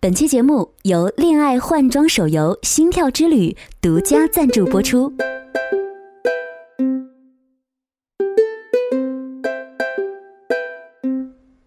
[0.00, 3.50] 本期节目由恋爱换装手游《心跳之旅》
[3.82, 5.12] 独家赞助播出。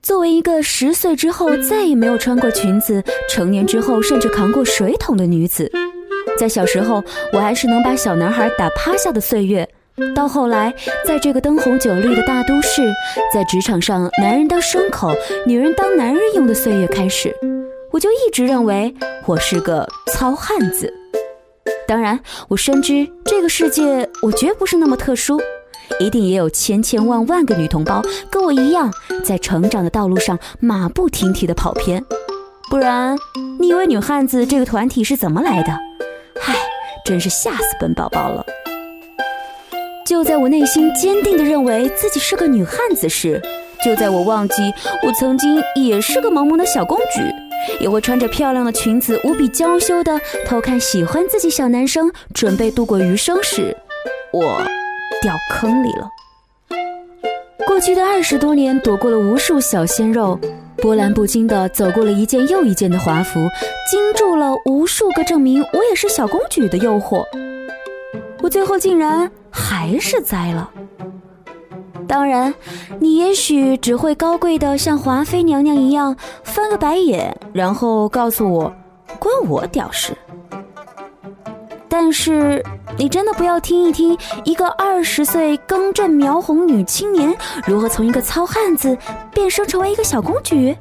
[0.01, 5.69] 作为一个十岁之后再也没有穿过裙子，成年之后甚至扛过水桶的女子，
[6.39, 7.03] 在小时候
[7.33, 9.67] 我还是能把小男孩打趴下的岁月，
[10.15, 10.73] 到后来
[11.05, 12.89] 在这个灯红酒绿的大都市，
[13.33, 15.11] 在职场上男人当牲口，
[15.45, 17.35] 女人当男人用的岁月开始。
[17.91, 18.93] 我就一直认为
[19.25, 20.91] 我是个糙汉子，
[21.85, 25.39] 当然，我深知这个世界我绝不是那么特殊，
[25.99, 28.91] 一定也有千千万万个女同胞跟我一样，
[29.25, 32.01] 在成长的道路上马不停蹄的跑偏，
[32.69, 33.17] 不然，
[33.59, 35.71] 你以为女汉子这个团体是怎么来的？
[36.45, 36.55] 唉，
[37.05, 38.45] 真是吓死本宝宝了！
[40.05, 43.41] 就在我内心坚定的认为自己是个女汉子时，
[43.83, 44.73] 就在我忘记
[45.05, 47.21] 我曾经也是个萌萌的小公举。
[47.79, 53.75] 也会穿着漂亮的裙子，无比娇羞的偷看喜欢自己小男生，准备度过余生时，
[54.31, 54.61] 我
[55.21, 56.09] 掉坑里了。
[57.65, 60.37] 过去的二十多年，躲过了无数小鲜肉，
[60.77, 63.47] 波澜不惊的走过了一件又一件的华服，
[63.89, 67.23] 经住了无数个证明我也是小公举的诱惑，
[68.41, 70.69] 我最后竟然还是栽了。
[72.11, 72.53] 当然，
[72.99, 78.73] 你也许只会高贵的像华妃娘娘一样翻个白眼，然后告诉我，
[79.17, 80.13] 关我屌事。
[81.87, 82.61] 但是，
[82.97, 87.33] 你真的不要听一听一个二十岁更正苗红女青年
[87.65, 88.97] 如何从一个糙汉子
[89.33, 90.75] 变身成为一个小公举。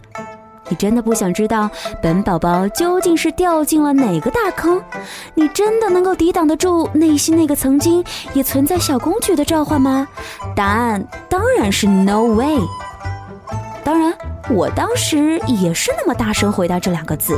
[0.71, 1.69] 你真的不想知道
[2.01, 4.81] 本宝宝究竟是掉进了哪个大坑？
[5.35, 10.07] 你真的能够抵挡得住内心那个曾经也存在小公举的召唤吗？
[10.55, 12.59] 答案当然是 no way。
[13.83, 14.15] 当然，
[14.49, 17.37] 我当时也是那么大声回答这两个字。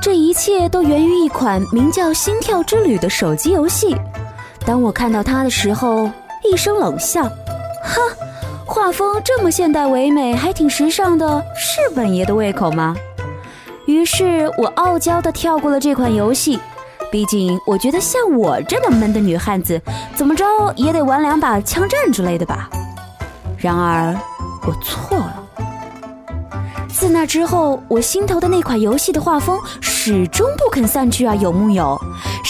[0.00, 3.96] 这一切都源于一款名叫《心跳之旅》的手机游戏。
[4.64, 6.08] 当我看到它的时候，
[6.44, 8.19] 一声冷笑，哼。
[8.82, 12.96] 画风这么现代唯美，还挺时尚的，是本爷的胃口吗？
[13.84, 16.58] 于是我傲娇地跳过了这款游戏，
[17.12, 19.78] 毕竟我觉得像我这么闷的女汉子，
[20.14, 20.46] 怎么着
[20.76, 22.70] 也得玩两把枪战之类的吧。
[23.58, 24.16] 然而
[24.66, 25.44] 我错了。
[26.88, 32.00] 自那之后，我心头的那款游戏的画风始终不肯散去啊，有木有？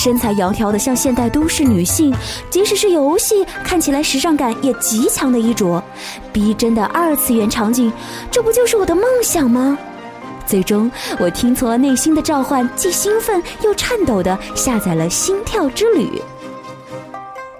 [0.00, 2.10] 身材窈窕的像现代都市女性，
[2.48, 5.82] 即使是游戏看起来时尚感也极强的衣着，
[6.32, 7.92] 逼真的二次元场景，
[8.30, 9.76] 这不就是我的梦想吗？
[10.46, 16.06] 最终，我听从了内心的召唤，既兴奋又颤抖的下载了《心跳之旅》。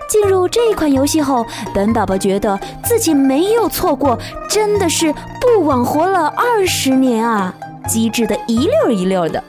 [0.09, 4.19] 进入这款游戏后，本宝宝觉得自己没有错过，
[4.49, 7.55] 真的是不枉活了二十年啊！
[7.87, 9.45] 机智的一溜一溜的，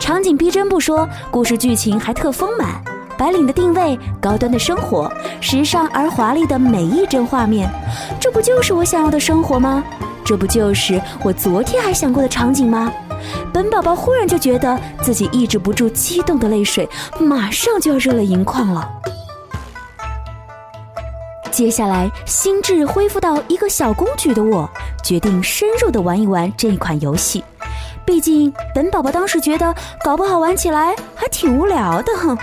[0.00, 2.82] 场景逼真不说，故事剧情还特丰满。
[3.18, 5.12] 白领的定位，高端的生活，
[5.42, 7.70] 时尚而华丽的每一帧画面，
[8.18, 9.84] 这不就是我想要的生活吗？
[10.24, 12.90] 这不就是我昨天还想过的场景吗？
[13.52, 16.88] 本宝宝忽然就觉得自己抑制不住激动的泪水，
[17.20, 18.90] 马上就要热泪盈眶了。
[21.50, 24.68] 接下来，心智恢复到一个小公举的我，
[25.04, 27.44] 决定深入的玩一玩这款游戏。
[28.04, 29.74] 毕竟，本宝宝当时觉得
[30.04, 32.36] 搞不好玩起来还挺无聊的，哼。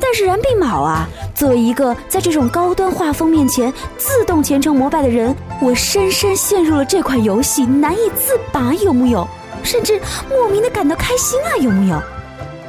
[0.00, 9.26] 但是然并卯啊，作为一个在这种高端画风面前自动虔诚膜拜的人，我深深陷入了这款游戏，难以自拔，有木有？
[9.62, 12.00] 甚至莫名的感到开心啊，有木有？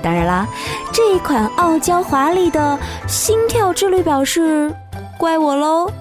[0.01, 0.47] 当然啦，
[0.91, 4.73] 这一款傲娇华丽的心跳之旅表示。
[5.17, 5.91] 怪我喽！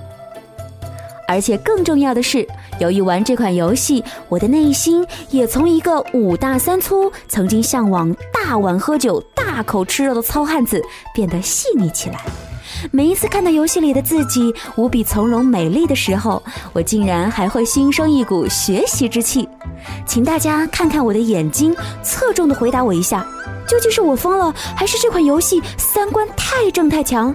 [1.27, 2.47] 而且更重要的是，
[2.79, 10.83] 由于玩这款游戏，我的内心也从一个五大三粗、曾经向往大碗喝酒、大口吃肉的糙汉子，
[11.15, 12.21] 变得细腻起来。
[12.93, 16.41] 每一次看到游戏里的自己无比从容美丽的时候，
[16.73, 19.49] 我竟然还会心生一股学习之气。
[20.07, 23.27] 请大家看看我的眼睛，侧重的回答我一下：
[23.67, 27.35] 究竟是我疯了，还是这款游戏三观太正太强？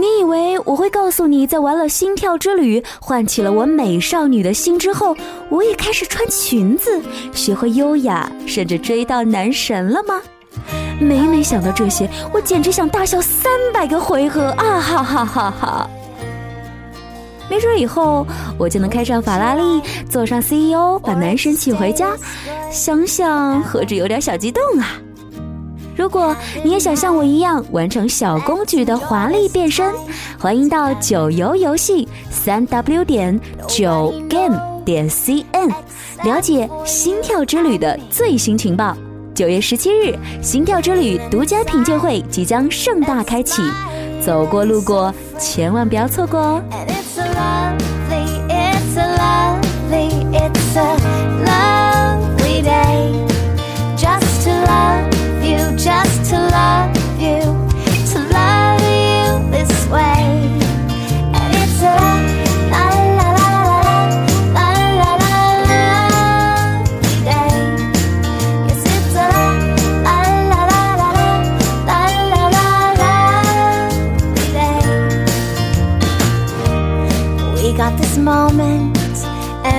[0.00, 5.16] 你以为我会告诉你，在玩了《心跳之旅》唤起了我美少女的心之后，
[5.50, 7.02] 我也开始穿裙子，
[7.32, 10.20] 学会优雅，甚至追到男神了吗？
[11.00, 14.80] 每每想到这些，我简直想大笑三百个回合啊！
[14.80, 15.90] 哈哈哈哈！
[17.50, 18.24] 没准以后
[18.56, 22.16] 我就能开上法拉利，坐上 CEO，把男神娶回家，
[22.70, 24.94] 想想何止有点小激动啊！
[25.98, 29.92] 如果你也想像我一样完成小公举的华丽变身，
[30.38, 35.74] 欢迎到九游游戏三 w 点九 game 点 cn，
[36.22, 38.96] 了解心跳之旅的最新情报。
[39.34, 43.60] 九月十七日，心跳之旅独家品鉴会即将盛大开启，
[44.24, 46.62] 走过路过千万不要错过哦。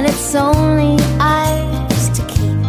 [0.06, 2.60] It's only ours to keep.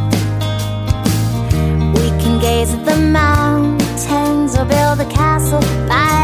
[1.94, 6.19] We can gaze at the mountains or build a castle by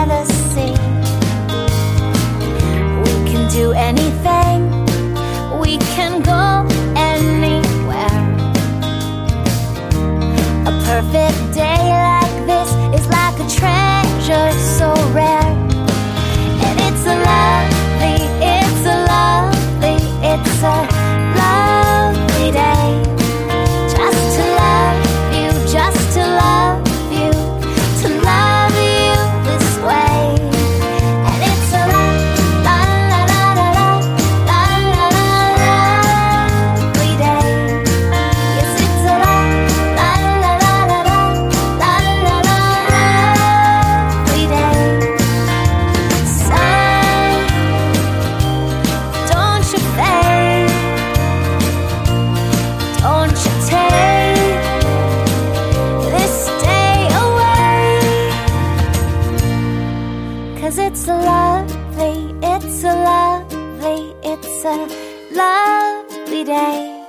[60.67, 64.89] Cause it's a lovely, it's a lovely, it's a
[65.33, 67.05] lovely day.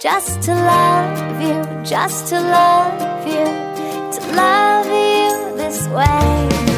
[0.00, 3.44] Just to love you, just to love you,
[4.14, 6.71] to love you this way.